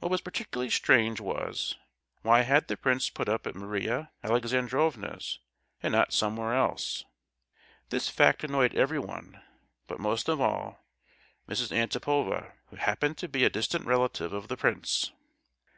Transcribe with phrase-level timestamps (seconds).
[0.00, 1.76] What was particularly strange was,
[2.20, 5.38] why had the prince put up at Maria Alexandrovna's,
[5.82, 7.06] and not somewhere else?
[7.88, 9.40] This fact annoyed everyone;
[9.86, 10.84] but, most of all,
[11.48, 11.74] Mrs.
[11.74, 15.10] Antipova, who happened to be a distant relative of the prince.